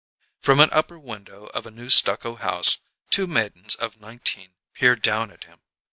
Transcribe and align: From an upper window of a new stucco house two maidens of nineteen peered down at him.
From 0.41 0.59
an 0.59 0.69
upper 0.71 0.97
window 0.97 1.45
of 1.53 1.67
a 1.67 1.69
new 1.69 1.87
stucco 1.91 2.33
house 2.33 2.79
two 3.11 3.27
maidens 3.27 3.75
of 3.75 4.01
nineteen 4.01 4.55
peered 4.73 5.03
down 5.03 5.29
at 5.29 5.43
him. 5.43 5.59